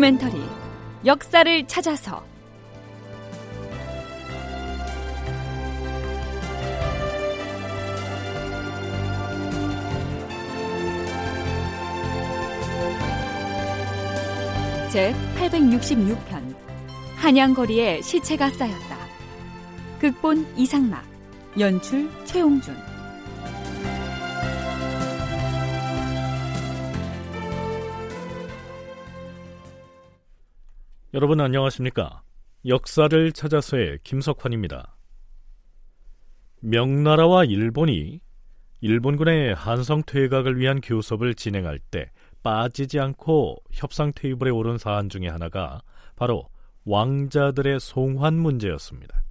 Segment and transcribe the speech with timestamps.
[0.00, 0.42] 다큐멘터리
[1.04, 2.24] 역사를 찾아서
[14.90, 16.54] 제 866편
[17.16, 18.98] 한양거리에 시체가 쌓였다.
[20.00, 21.04] 극본 이상락
[21.58, 22.74] 연출 최홍준
[31.12, 32.22] 여러분 안녕하십니까?
[32.66, 34.96] 역사를 찾아서의 김석환입니다.
[36.60, 38.20] 명나라와 일본이
[38.80, 42.12] 일본군의 한성 퇴각을 위한 교섭을 진행할 때
[42.44, 45.82] 빠지지 않고 협상 테이블에 오른 사안 중의 하나가
[46.14, 46.48] 바로
[46.84, 49.24] 왕자들의 송환 문제였습니다.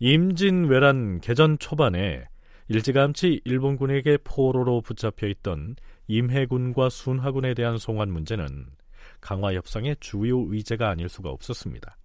[0.00, 2.26] 임진왜란 개전 초반에
[2.66, 5.76] 일찌감치 일본군에게 포로로 붙잡혀 있던
[6.08, 8.77] 임해군과 순하군에 대한 송환 문제는
[9.20, 11.96] 강화 협상의 주요 의제가 아닐 수가 없었습니다.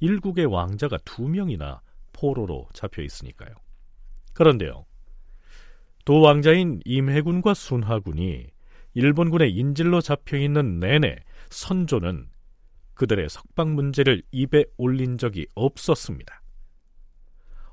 [0.00, 1.80] 일국의 왕자가 두 명이나
[2.12, 3.54] 포로로 잡혀 있으니까요.
[4.32, 4.84] 그런데요.
[6.04, 8.46] 두 왕자인 임해군과 순하군이
[8.94, 11.16] 일본군의 인질로 잡혀 있는 내내
[11.50, 12.28] 선조는
[12.94, 16.42] 그들의 석방 문제를 입에 올린 적이 없었습니다.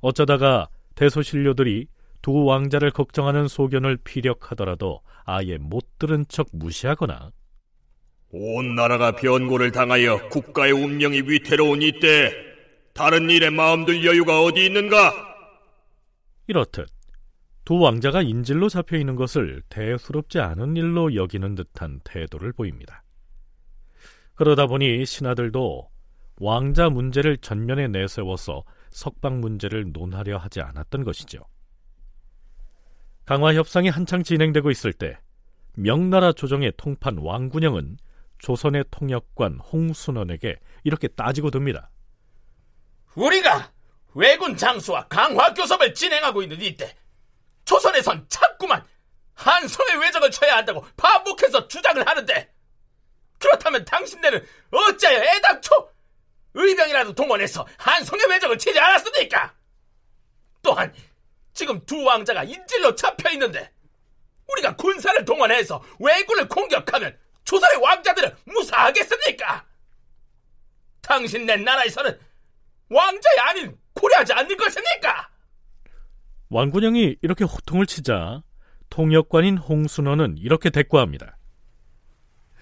[0.01, 1.87] 어쩌다가 대소신료들이
[2.21, 7.31] 두 왕자를 걱정하는 소견을 피력하더라도 아예 못 들은 척 무시하거나
[8.33, 12.33] 온 나라가 변고를 당하여 국가의 운명이 위태로운 이때
[12.93, 15.13] 다른 일에 마음들 여유가 어디 있는가?
[16.47, 16.87] 이렇듯
[17.65, 23.03] 두 왕자가 인질로 잡혀 있는 것을 대수롭지 않은 일로 여기는 듯한 태도를 보입니다.
[24.35, 25.89] 그러다 보니 신하들도
[26.39, 31.39] 왕자 문제를 전면에 내세워서 석방 문제를 논하려 하지 않았던 것이죠.
[33.25, 35.17] 강화 협상이 한창 진행되고 있을 때
[35.75, 37.97] 명나라 조정의 통판 왕군영은
[38.41, 41.89] 조선의 통역관 홍순원에게 이렇게 따지고 듭니다.
[43.15, 43.71] 우리가
[44.13, 46.95] 왜군 장수와 강화 교섭을 진행하고 있는 이때
[47.65, 48.83] 조선에선 자꾸만
[49.35, 52.53] 한성의 외적을 쳐야 한다고 반복해서 주장을 하는데
[53.39, 55.91] 그렇다면 당신네는 어찌하여 애당초
[56.53, 59.53] 의병이라도 동원해서 한성의 외적을 치지 않았습니까?
[60.61, 60.93] 또한
[61.53, 63.71] 지금 두 왕자가 인질로 잡혀 있는데
[64.47, 69.65] 우리가 군사를 동원해서 왜군을 공격하면 조선의 왕자들은 무사하겠습니까?
[71.01, 72.19] 당신네 나라에서는
[72.89, 75.29] 왕자이 아닌 고려하지 않는 것입니까?
[76.49, 78.43] 왕군영이 이렇게 호통을 치자
[78.89, 81.37] 통역관인 홍순호는 이렇게 대꾸합니다.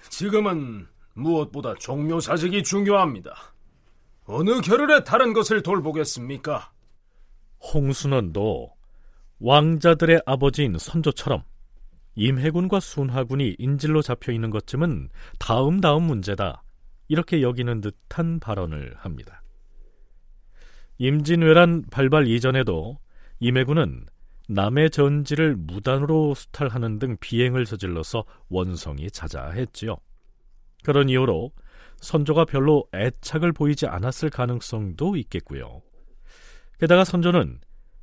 [0.08, 3.54] 지금은 무엇보다 종묘사직이 중요합니다.
[4.24, 6.72] 어느 겨를에 다른 것을 돌보겠습니까?
[7.60, 8.72] 홍순원도
[9.40, 11.42] 왕자들의 아버지인 선조처럼
[12.20, 15.08] 임해군과 순하군이 인질로 잡혀 있는 것쯤은
[15.38, 16.62] 다음 다음 문제다.
[17.08, 19.42] 이렇게 여기는 듯한 발언을 합니다.
[20.98, 22.98] 임진왜란 발발 이전에도
[23.38, 24.04] 임해군은
[24.50, 29.96] 남의 전지를 무단으로 수탈하는 등 비행을 저질러서 원성이 자자했지요.
[30.84, 31.52] 그런 이유로
[32.02, 35.80] 선조가 별로 애착을 보이지 않았을 가능성도 있겠고요.
[36.78, 37.60] 게다가 선조는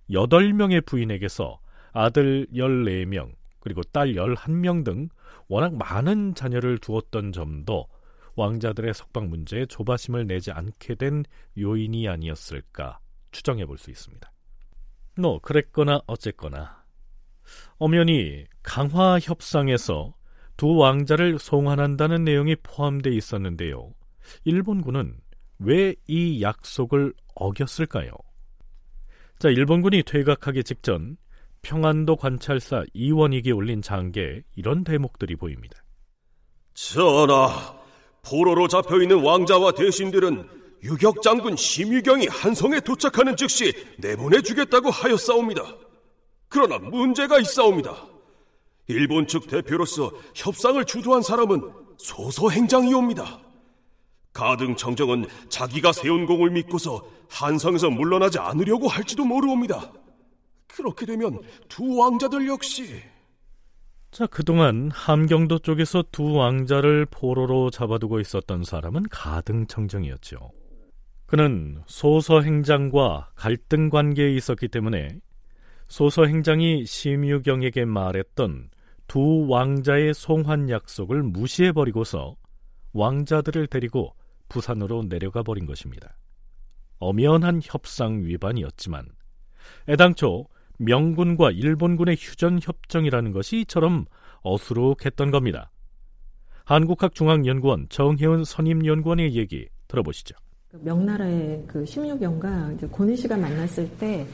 [0.09, 1.59] 8명의 부인에게서
[1.93, 3.31] 아들 14명,
[3.67, 5.09] 그리고 딸 11명 등
[5.49, 7.87] 워낙 많은 자녀를 두었던 점도
[8.37, 11.25] 왕자들의 석방 문제에 조바심을 내지 않게 된
[11.57, 12.99] 요인이 아니었을까
[13.31, 14.31] 추정해 볼 수 있습니다.
[15.17, 16.85] 뭐 그랬거나 어쨌거나
[17.77, 20.13] 엄연히 강화 협상에서
[20.55, 23.93] 두 왕자를 송환한다는 내용이 포함되어 있었는데요.
[24.45, 25.17] 일본군은
[25.59, 28.11] 왜 이 약속을 어겼을까요?
[29.39, 31.17] 자, 일본군이 퇴각하기 직전
[31.67, 35.83] 평안도 관찰사 이원익이 올린 장계에 이런 대목들이 보입니다.
[36.73, 37.75] 전하,
[38.23, 40.47] 포로로 잡혀있는 왕자와 대신들은
[40.83, 45.61] 유격 장군 심유경이 한성에 도착하는 즉시 내보내주겠다고 하였사옵니다.
[46.47, 48.07] 그러나 문제가 있사옵니다.
[48.87, 51.61] 일본 측 대표로서 협상을 주도한 사람은
[51.97, 53.41] 소서행장이옵니다.
[54.31, 59.91] 가등 청정은 자기가 세운 공을 믿고서 한성에서 물러나지 않으려고 할지도 모르옵니다.
[60.77, 63.01] 그렇게 되면 두 왕자들 역시
[64.11, 70.51] 자, 그동안 함경도 쪽에서 두 왕자를 포로로 잡아두고 있었던 사람은 가등청정이었죠.
[71.25, 75.19] 그는 소서 행장과 갈등 관계에 있었기 때문에
[75.87, 78.69] 소서 행장이 심유경에게 말했던
[79.07, 82.35] 두 왕자의 송환 약속을 무시해버리고서
[82.93, 84.15] 왕자들을 데리고
[84.47, 86.17] 부산으로 내려가 버린 것입니다.
[86.99, 89.07] 엄연한 협상 위반이었지만
[89.89, 90.47] 애당초
[90.77, 94.05] 명군과 일본군의 휴전 협정이라는 것이 이처럼
[94.41, 95.71] 어수룩했던 겁니다.
[96.65, 100.35] 한국학중앙연구원 정혜은 선임연구원의 얘기 들어보시죠.
[100.73, 104.25] 명나라의 그 심유경과 이제 고니 씨가 만났을 때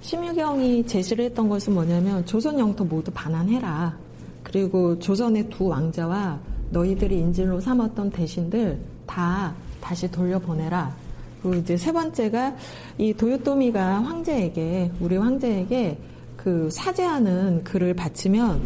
[0.00, 3.96] 심유경이 제시를 했던 것은 뭐냐면 조선 영토 모두 반환해라.
[4.42, 6.40] 그리고 조선의 두 왕자와
[6.70, 11.05] 너희들이 인질로 삼았던 대신들 다 다시 돌려보내라.
[11.46, 12.56] 그리고 이제 세 번째가
[12.98, 15.96] 이 도요토미가 황제에게 우리 황제에게
[16.36, 18.60] 그 사죄하는 글을 바치면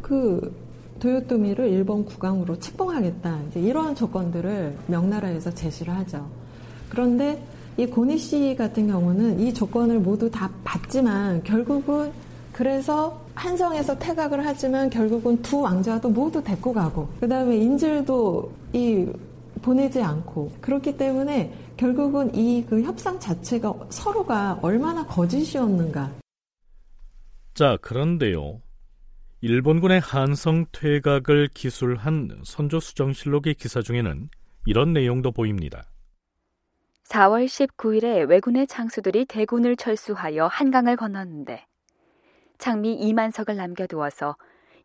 [0.00, 0.54] 그
[1.00, 3.40] 도요토미를 일본 국왕으로 책봉하겠다.
[3.48, 6.24] 이제 이러한 조건들을 명나라에서 제시를 하죠.
[6.88, 7.42] 그런데
[7.76, 12.12] 이 고니 씨 같은 경우는 이 조건을 모두 다 받지만 결국은
[12.52, 19.06] 그래서 한성에서 퇴각을 하지만 결국은 두 왕자도 모두 데리고 가고 그 다음에 인질도 이
[19.62, 21.52] 보내지 않고 그렇기 때문에
[21.82, 26.12] 결국은 이 그 협상 자체가 서로가 얼마나 거짓이었는가.
[27.54, 28.62] 자, 그런데요.
[29.40, 34.28] 일본군의 한성 퇴각을 기술한 선조 수정실록의 기사 중에는
[34.64, 35.82] 이런 내용도 보입니다.
[37.08, 41.66] 4월 19일에 왜군의 장수들이 대군을 철수하여 한강을 건넜는데
[42.58, 44.36] 장미 이만석을 남겨두어서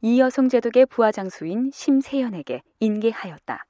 [0.02, 3.66] 이여송 제독의 부하장수인 심세연에게 인계하였다.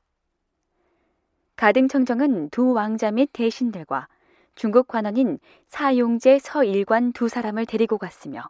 [1.58, 4.08] 가등청정은 두 왕자 및 대신들과
[4.54, 8.44] 중국 관원인 사용제 서일관 두 사람을 데리고 갔으며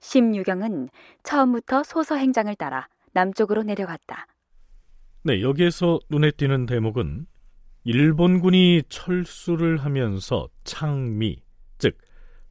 [0.00, 0.90] 심유경은
[1.22, 4.26] 처음부터 소서 행장을 따라 남쪽으로 내려갔다.
[5.22, 7.26] 네, 여기에서 눈에 띄는 대목은
[7.84, 11.42] 일본군이 철수를 하면서 창미,
[11.78, 11.96] 즉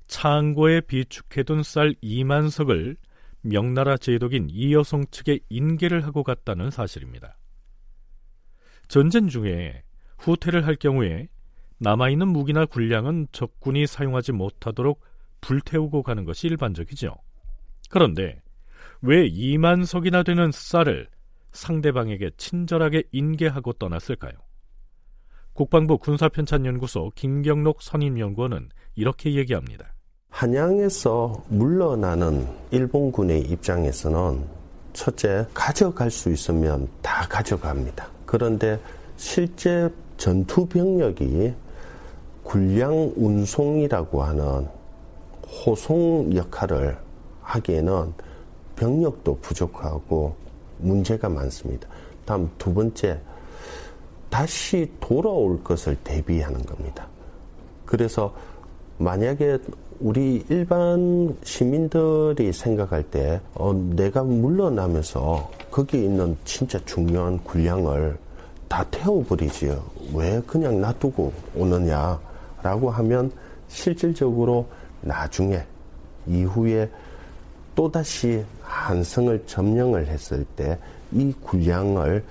[0.08, 2.96] 창고에 비축해둔 쌀 2만 석을
[3.42, 7.38] 명나라 제독인 이여성 측에 인계를 하고 갔다는 사실입니다.
[8.88, 9.84] 전쟁 중에
[10.18, 11.28] 후퇴를 할 경우에
[11.80, 15.00] 남아있는 무기나 군량은 적군이 사용하지 못하도록
[15.42, 17.16] 불태우고 가는 것이 일반적이죠.
[17.90, 18.42] 그런데
[19.02, 21.08] 왜 2만 석이나 되는 쌀을
[21.52, 24.34] 상대방에게 친절하게 인계하고 떠났을까요?
[25.54, 29.94] 국방부 군사편찬연구소 김경록 선임연구원은 이렇게 얘기합니다.
[30.30, 34.46] 한양에서 물러나는 일본군의 입장에서는
[34.94, 38.17] 첫째 가져갈 수 있으면 다 가져갑니다.
[38.28, 38.80] 그런데
[39.16, 41.54] 실제 전투 병력이
[42.44, 44.68] 군량 운송이라고 하는
[45.66, 46.98] 호송 역할을
[47.42, 48.14] 하기에는
[48.76, 50.36] 병력도 부족하고
[50.78, 51.88] 문제가 많습니다.
[52.26, 53.20] 다음 두 번째,
[54.30, 57.08] 다시 돌아올 것을 대비하는 겁니다.
[57.86, 58.36] 그래서
[58.98, 59.58] 만약에
[60.00, 68.18] 우리 일반 시민들이 생각할 때 어, 내가 물러나면서 거기 있는 진짜 중요한 군량을
[68.68, 69.86] 다 태워버리지요.
[70.16, 73.32] 왜 그냥 놔두고 오느냐라고 하면
[73.68, 74.68] 실질적으로
[75.02, 75.64] 나중에
[76.26, 76.90] 이후에
[77.76, 80.80] 또다시 한성을 점령을 했을 때
[81.12, 82.24] 이 군량을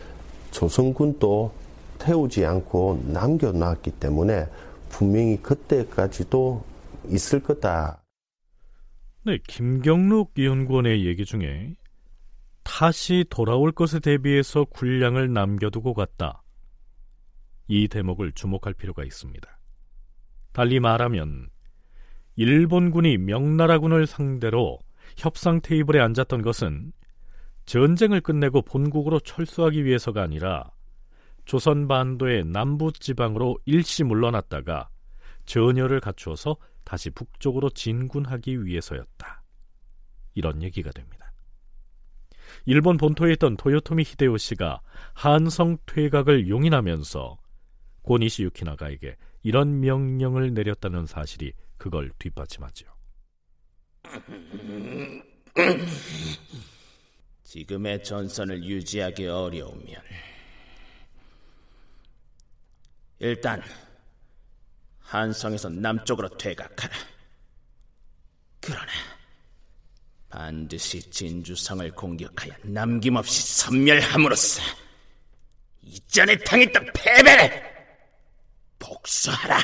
[0.51, 1.53] 조선군도
[2.01, 4.49] 태우지 않고 남겨놨기 때문에
[4.89, 6.65] 분명히 그때까지도
[7.11, 8.03] 있을 거다.
[9.25, 11.77] 네, 김경록 연구원의 얘기 중에
[12.67, 16.43] 다시 돌아올 것에 대비해서 군량을 남겨두고 갔다.
[17.69, 19.59] 이 대목을 주목할 필요가 있습니다.
[20.53, 21.49] 달리 말하면
[22.35, 24.81] 일본군이 명나라군을 상대로
[25.17, 26.93] 협상 테이블에 앉았던 것은
[27.67, 30.69] 전쟁을 끝내고 본국으로 철수하기 위해서가 아니라
[31.45, 34.89] 조선 반도의 남부 지방으로 일시 물러났다가
[35.45, 39.43] 전열을 갖추어서 다시 북쪽으로 진군하기 위해서였다.
[40.35, 41.26] 이런 얘기가 됩니다.
[42.65, 44.81] 일본 본토에 있던 도요토미 히데요시가
[45.15, 47.39] 한성 퇴각을 용인하면서
[48.03, 52.87] 고니시 유키나가에게 이런 명령을 내렸다는 사실이 그걸 뒷받침하죠.
[57.45, 60.03] 지금의 전선을 유지하기 어려우면
[63.19, 63.63] 일단
[65.01, 66.95] 한성에서 남쪽으로 퇴각하라.
[68.61, 69.16] 그러나
[70.37, 74.61] 반드시 진주성을 공격하여 남김없이 섬멸함으로써
[75.81, 77.63] 이전에 당했던 패배를
[78.79, 79.59] 복수하라.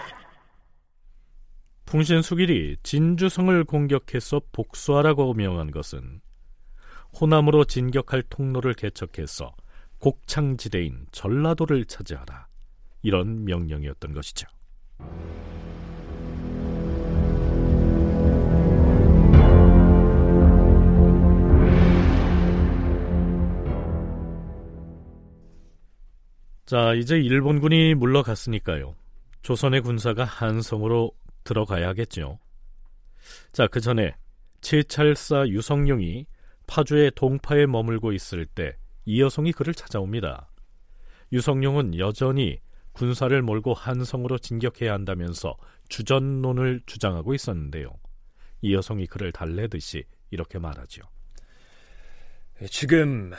[1.85, 6.23] 풍신수길이 진주성을 공격해서 복수하라고 명한 것은
[7.21, 9.55] 호남으로 진격할 통로를 개척해서
[9.99, 12.47] 곡창지대인 전라도를 차지하라
[13.03, 14.49] 이런 명령이었던 것이죠.
[26.65, 28.95] 자, 이제 일본군이 물러갔으니까요.
[29.43, 31.13] 조선의 군사가 한성으로
[31.45, 32.39] 들어가야겠죠.
[33.53, 34.15] 자, 그 전에
[34.61, 36.27] 채찰사 유성룡이
[36.67, 40.49] 파주의 동파에 머물고 있을 때 이여송이 그를 찾아옵니다.
[41.33, 42.61] 유성룡은 여전히
[42.93, 45.57] 군사를 몰고 한성으로 진격해야 한다면서
[45.89, 47.91] 주전론을 주장하고 있었는데요.
[48.61, 51.03] 이여성이 그를 달래듯이 이렇게 말하죠.
[52.71, 53.33] 지금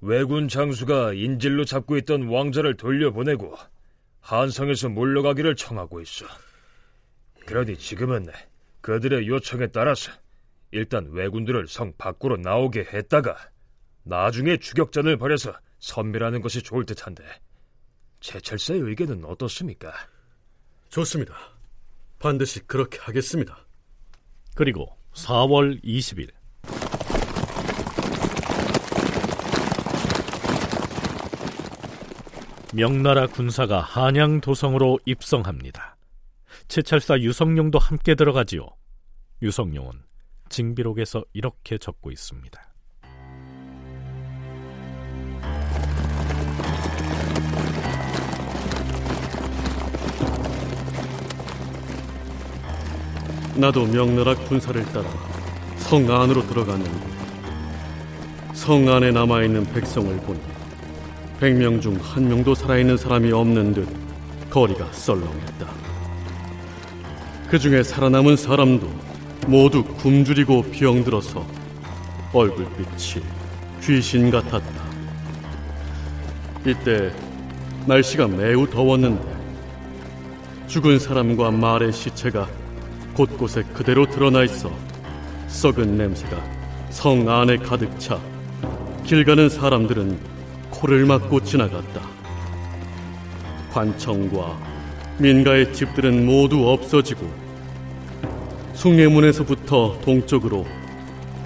[0.00, 3.56] 왜군 장수가 인질로 잡고 있던 왕자를 돌려보내고
[4.20, 6.26] 한성에서 물러가기를 청하고 있어.
[7.46, 8.26] 그러니 지금은
[8.80, 10.12] 그들의 요청에 따라서
[10.70, 13.36] 일단 왜군들을 성 밖으로 나오게 했다가
[14.04, 17.24] 나중에 추격전을 벌여서 선멸하는 것이 좋을 듯한데
[18.20, 19.92] 제철사의 의견은 어떻습니까?
[20.90, 21.34] 좋습니다.
[22.18, 23.66] 반드시 그렇게 하겠습니다.
[24.54, 26.30] 그리고 4월 20일
[32.78, 35.96] 명나라 군사가 한양 도성으로 입성합니다.
[36.68, 38.68] 채찰사 유성룡도 함께 들어가지요.
[39.42, 39.90] 유성룡은
[40.48, 42.62] 징비록에서 이렇게 적고 있습니다.
[53.56, 55.10] 나도 명나라 군사를 따라
[55.78, 57.08] 성 안으로 들어갔는데
[58.54, 60.57] 성 안에 남아있는 백성을 보니
[61.40, 63.88] 백명 중 한 명도 살아있는 사람이 없는 듯
[64.50, 65.66] 거리가 썰렁했다.
[67.48, 68.88] 그 중에 살아남은 사람도
[69.46, 71.46] 모두 굶주리고 병들어서
[72.32, 73.22] 얼굴빛이
[73.82, 74.88] 귀신 같았다.
[76.66, 77.12] 이때
[77.86, 79.22] 날씨가 매우 더웠는데
[80.66, 82.46] 죽은 사람과 말의 시체가
[83.14, 84.70] 곳곳에 그대로 드러나 있어
[85.48, 86.36] 썩은 냄새가
[86.90, 88.18] 성 안에 가득 차
[89.08, 90.18] 길 가는 사람들은
[90.78, 92.00] 코를 막고 지나갔다.
[93.70, 94.58] 관청과
[95.18, 97.30] 민가의 집들은 모두 없어지고
[98.74, 100.64] 숭례문에서부터 동쪽으로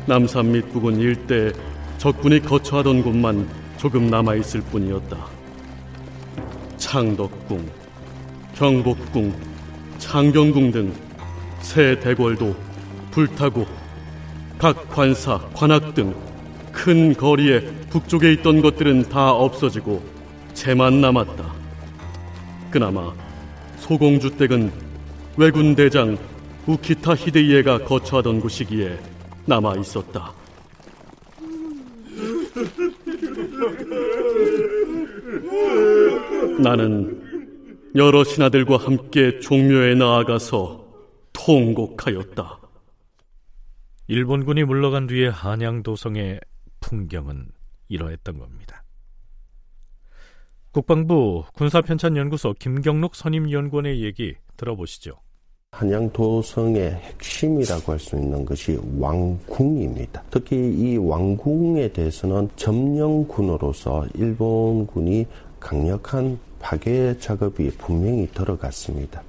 [0.07, 1.53] 남산 및 부근 일대
[1.99, 3.49] 적군이 거처하던 곳만
[3.79, 5.17] 조금 남아 있을 뿐이었다.
[6.77, 7.69] 창덕궁,
[8.55, 9.35] 경복궁,
[9.99, 11.13] 창경궁 등
[11.63, 12.55] 새 대궐도
[13.13, 13.67] 불타고
[14.59, 16.15] 각 관사, 관악 등
[16.83, 17.61] 큰 거리에
[17.91, 20.03] 북쪽에 있던 것들은 다 없어지고
[20.53, 21.55] 채만 남았다.
[22.73, 23.15] 그나마
[23.77, 24.73] 소공주 댁은
[25.37, 26.19] 왜군 대장
[26.67, 28.99] 우키타 히데이에가 거처하던 곳이기에
[29.47, 30.33] 남아 있었다.
[36.59, 37.23] 나는
[37.95, 40.85] 여러 신하들과 함께 종묘에 나아가서
[41.33, 42.59] 통곡하였다.
[44.09, 46.41] 일본군이 물러간 뒤에 한양도성의
[46.83, 47.49] 풍경은
[47.89, 48.85] 이러했던 겁니다.
[50.73, 55.13] 국방부 군사편찬연구소 김경록 선임연구원의 얘기 들어보시죠.
[55.73, 60.23] 한양도성의 핵심이라고 할 수 있는 것이 왕궁입니다.
[60.31, 65.27] 특히 이 왕궁에 대해서는 점령군으로서 일본군이
[65.59, 69.23] 강력한 파괴 작업이 분명히 들어갔습니다.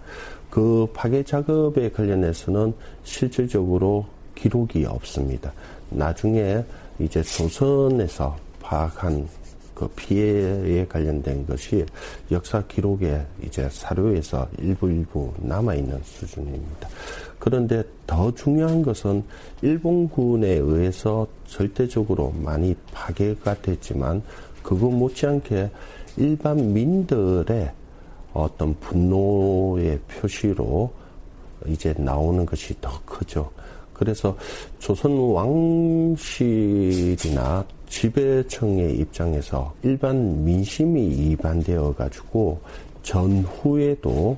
[0.49, 4.05] 그 파괴 작업에 관련해서는 실질적으로
[4.35, 5.53] 기록이 없습니다.
[5.89, 6.63] 나중에
[6.99, 9.27] 이제 조선에서 파악한
[9.73, 11.85] 그 피해에 관련된 것이
[12.31, 16.89] 역사 기록에 이제 사료에서 일부 일부 남아 있는 수준입니다.
[17.39, 19.23] 그런데 더 중요한 것은
[19.61, 24.21] 일본군에 의해서 절대적으로 많이 파괴가 됐지만
[24.61, 25.69] 그거 못지않게
[26.17, 27.71] 일반 민들의
[28.33, 30.93] 어떤 분노의 표시로
[31.67, 33.51] 이제 나오는 것이 더 크죠.
[34.03, 34.37] 그래서
[34.79, 35.17] 조선
[36.13, 42.61] 왕실이나 지배청의 입장에서 일반 민심이 이반되어 가지고
[43.01, 44.37] 전후에도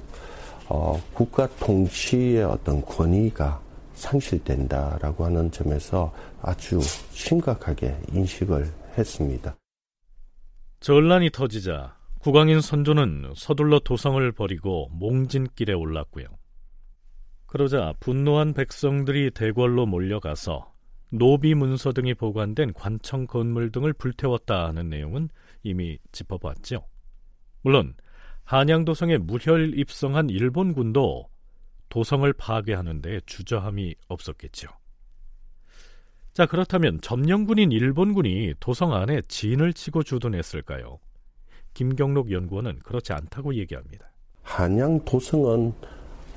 [0.69, 3.59] 어, 국가 통치의 어떤 권위가
[3.95, 6.79] 상실된다라고 하는 점에서 아주
[7.11, 9.55] 심각하게 인식을 했습니다.
[10.79, 16.27] 전란이 터지자 국왕인 선조는 서둘러 도성을 버리고 몽진길에 올랐고요.
[17.55, 20.73] 그러자 분노한 백성들이 대궐로 몰려가서
[21.07, 25.29] 노비 문서 등이 보관된 관청 건물 등을 불태웠다는 내용은
[25.63, 26.85] 이미 짚어봤죠.
[27.61, 27.93] 물론
[28.43, 31.29] 한양도성에 무혈 입성한 일본군도
[31.87, 34.67] 도성을 파괴하는 데 주저함이 없었겠죠.
[36.33, 40.99] 자, 그렇다면 점령군인 일본군이 도성 안에 진을 치고 주둔했을까요?
[41.73, 44.11] 김경록 연구원은 그렇지 않다고 얘기합니다.
[44.43, 45.73] 한양 도성은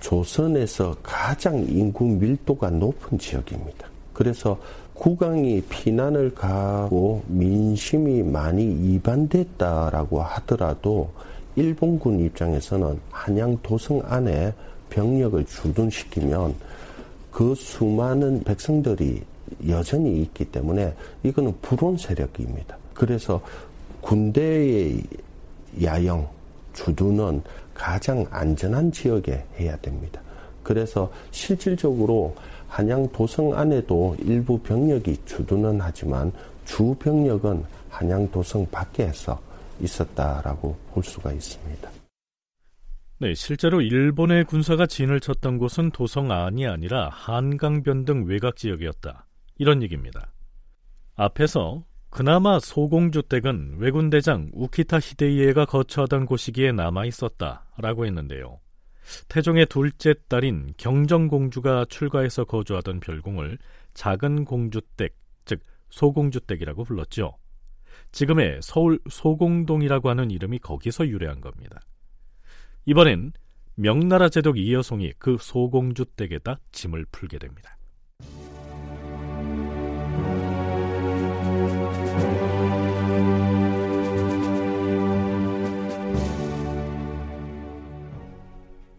[0.01, 3.89] 조선에서 가장 인구 밀도가 높은 지역입니다.
[4.13, 4.59] 그래서
[4.95, 11.11] 국왕이 피난을 가고 민심이 많이 이반됐다라고 하더라도
[11.55, 14.53] 일본군 입장에서는 한양 도성 안에
[14.91, 16.55] 병력을 주둔시키면
[17.31, 19.23] 그 수많은 백성들이
[19.69, 22.77] 여전히 있기 때문에 이거는 불온 세력입니다.
[22.95, 23.41] 그래서
[24.01, 25.03] 군대의
[25.83, 26.29] 야영,
[26.75, 27.43] 주둔은
[27.79, 30.21] 가장 안전한 지역에 해야 됩니다.
[30.63, 32.35] 그래서 실질적으로
[32.67, 36.31] 한양 도성 안에도 일부 병력이 주둔은 하지만
[36.67, 39.41] 주 병력은 한양 도성 밖에서
[39.81, 41.91] 있었다라고 볼 수가 있습니다.
[43.21, 49.27] 네, 실제로 일본의 군사가 진을 쳤던 곳은 도성 안이 아니라 한강변 등 외곽 지역이었다.
[49.57, 50.33] 이런 얘기입니다.
[51.17, 51.85] 앞에서
[52.19, 58.59] 그나마 소공주 댁은 왜군 대장 우키타 히데이에가 거처하던 곳이기에 남아 있었다라고 했는데요.
[59.29, 63.59] 태종의 둘째 딸인 경정공주가 출가해서 거주하던 별궁을
[63.95, 65.61] 작은 공주댁, 즉
[65.91, 67.37] 소공주댁이라고 불렀죠.
[68.11, 71.83] 지금의 서울 소공동이라고 하는 이름이 거기서 유래한 겁니다.
[72.85, 73.33] 이번엔
[73.77, 77.79] 명나라 제독 이여송이 그 소공주댁에다 짐을 풀게 됩니다.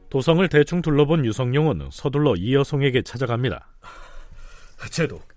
[0.09, 3.67] 도성을 대충 둘러본 유성룡은 서둘러 이여송에게 찾아갑니다.
[4.89, 5.27] 제독,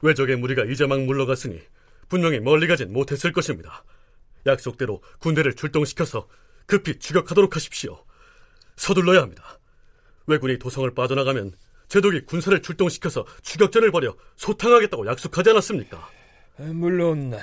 [0.00, 1.60] 외적의 무리가 이제 막 물러갔으니
[2.08, 3.84] 분명히 멀리 가진 못했을 것입니다.
[4.46, 6.28] 약속대로 군대를 출동시켜서
[6.66, 8.04] 급히 추격하도록 하십시오.
[8.76, 9.58] 서둘러야 합니다.
[10.26, 11.52] 왜군이 도성을 빠져나가면
[11.88, 16.08] 제독이 군사를 출동시켜서 추격전을 벌여 소탕하겠다고 약속하지 않았습니까?
[16.58, 17.34] 물론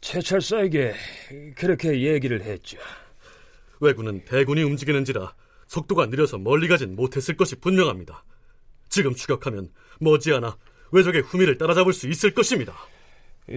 [0.00, 0.94] 최철사에게
[1.56, 2.78] 그렇게 얘기를 했죠.
[3.80, 5.34] 왜군은 대군이 움직이는지라
[5.72, 8.24] 속도가 느려서 멀리 가진 못했을 것이 분명합니다.
[8.90, 10.58] 지금 추격하면 머지않아
[10.90, 12.74] 왜적의 후미를 따라잡을 수 있을 것입니다.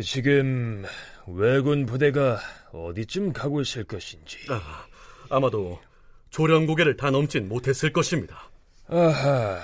[0.01, 0.85] 지금
[1.27, 2.39] 왜군 부대가
[2.71, 4.37] 어디쯤 가고 있을 것인지.
[4.49, 4.85] 아,
[5.29, 5.81] 아마도
[6.29, 8.49] 조련고개를 다 넘진 못했을 것입니다.
[8.87, 9.59] 아하,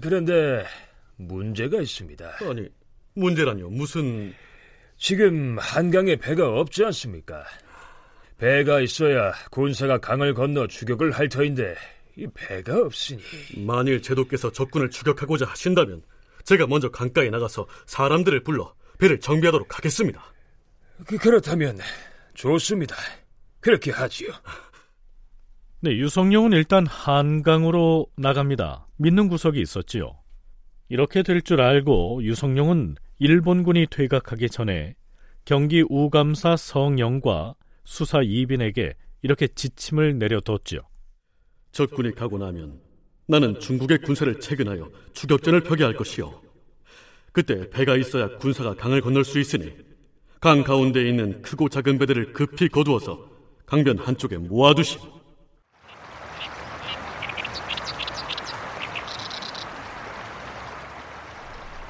[0.00, 0.64] 그런데
[1.16, 2.36] 문제가 있습니다.
[2.42, 2.68] 아니,
[3.14, 3.70] 문제라뇨?
[3.70, 4.34] 무슨...
[4.98, 7.44] 지금 한강에 배가 없지 않습니까?
[8.38, 11.74] 배가 있어야 군사가 강을 건너 추격을 할 터인데
[12.16, 13.20] 이 배가 없으니
[13.56, 16.02] 만일 제도께서 적군을 추격하고자 하신다면
[16.44, 20.22] 제가 먼저 강가에 나가서 사람들을 불러 배를 정비하도록 하겠습니다.
[21.06, 21.78] 그, 그렇다면
[22.34, 22.96] 좋습니다.
[23.60, 24.30] 그렇게 하지요.
[25.80, 28.86] 네, 유성룡은 일단 한강으로 나갑니다.
[28.96, 30.18] 믿는 구석이 있었지요.
[30.88, 34.94] 이렇게 될 줄 알고 유성룡은 일본군이 퇴각하기 전에
[35.44, 37.54] 경기 우감사 성영과
[37.86, 40.80] 수사 이빈에게 이렇게 지침을 내려뒀지요.
[41.72, 42.80] 적군이 가고 나면
[43.26, 46.42] 나는 중국의 군사를 채근하여 추격전을 펴게 할 것이요.
[47.32, 49.72] 그때 배가 있어야 군사가 강을 건널 수 있으니
[50.40, 53.24] 강 가운데에 있는 크고 작은 배들을 급히 거두어서
[53.66, 54.98] 강변 한쪽에 모아두시.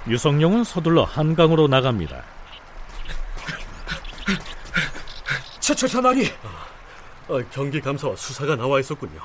[0.09, 2.36] 유성룡은 서둘러 한강으로 나갑니다.
[5.67, 6.33] 차차차나리
[7.29, 9.21] 아, 경기 감사와 수사가 나와 있었군요.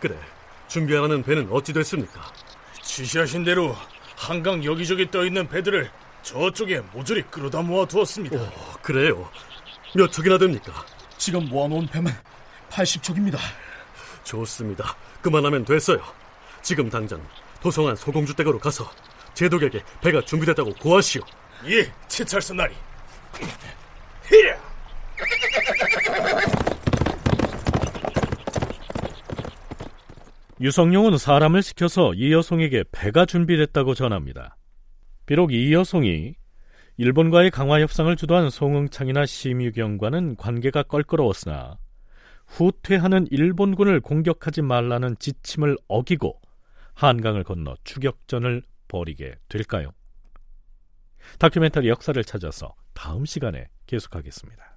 [0.00, 0.18] 그래,
[0.66, 2.32] 준비하라는 배는 어찌 됐습니까?
[2.80, 3.76] 지시하신 대로
[4.16, 5.90] 한강 여기저기 떠 있는 배들을
[6.22, 8.36] 저쪽에 모조리 끌어다 모아 두었습니다.
[8.40, 8.50] 오,
[8.80, 9.30] 그래요?
[9.94, 10.72] 몇 척이나 됩니까?
[11.18, 12.18] 지금 모아놓은 배만
[12.70, 13.36] 80척입니다.
[14.24, 14.96] 좋습니다.
[15.20, 16.02] 그만하면 됐어요.
[16.62, 17.22] 지금 당장
[17.60, 18.90] 도성안 소공주 댁으로 가서
[19.34, 21.20] 제독에게 배가 준비됐다고 고하시오.
[21.66, 22.74] 예, 치찰선 나리.
[24.24, 24.72] 히랴!
[30.60, 34.56] 유성룡은 사람을 시켜서 이 여송에게 배가 준비됐다고 전합니다.
[35.26, 36.36] 비록 이 여송이
[36.98, 41.78] 일본과의 강화 협상을 주도한 송응창이나 심유경과는 관계가 껄끄러웠으나
[42.46, 46.40] 후퇴하는 일본군을 공격하지 말라는 지침을 어기고
[46.94, 49.90] 한강을 건너 추격전을 벌이게 될까요?
[51.40, 54.71] 다큐멘터리 역사를 찾아서 다음 시간에 계속하겠습니다.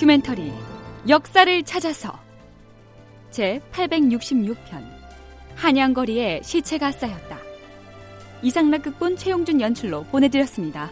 [0.00, 0.50] 다큐멘터리
[1.08, 2.18] 역사를 찾아서
[3.30, 4.56] 제 866편
[5.56, 7.36] 한양거리에 시체가 쌓였다.
[8.40, 10.90] 이상락 극본 최용준 연출로 보내드렸습니다.